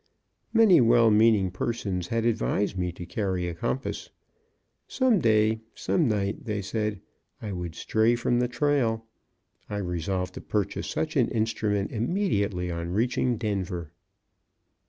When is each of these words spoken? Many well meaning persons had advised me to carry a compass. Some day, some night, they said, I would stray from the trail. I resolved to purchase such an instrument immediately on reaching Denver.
Many 0.51 0.81
well 0.81 1.11
meaning 1.11 1.51
persons 1.51 2.07
had 2.07 2.25
advised 2.25 2.75
me 2.75 2.91
to 2.91 3.05
carry 3.05 3.47
a 3.47 3.53
compass. 3.53 4.09
Some 4.87 5.19
day, 5.19 5.61
some 5.75 6.07
night, 6.07 6.43
they 6.45 6.59
said, 6.63 7.01
I 7.39 7.51
would 7.51 7.75
stray 7.75 8.15
from 8.15 8.39
the 8.39 8.47
trail. 8.47 9.05
I 9.69 9.77
resolved 9.77 10.33
to 10.33 10.41
purchase 10.41 10.87
such 10.89 11.15
an 11.15 11.27
instrument 11.27 11.91
immediately 11.91 12.71
on 12.71 12.89
reaching 12.89 13.37
Denver. 13.37 13.91